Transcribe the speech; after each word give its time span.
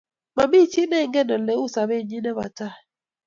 Mami 0.35 0.59
chi 0.71 0.81
neingen 0.87 1.29
ole 1.35 1.53
u 1.63 1.65
sopennyi 1.73 2.17
ne 2.21 2.31
po 2.37 2.45
tai 2.57 2.75